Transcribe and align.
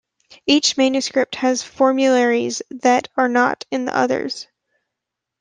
Each 0.47 0.77
manuscript 0.77 1.35
has 1.35 1.61
formularies 1.61 2.63
that 2.71 3.09
are 3.15 3.27
not 3.29 3.65
in 3.69 3.85
the 3.85 3.95
others. 3.95 4.47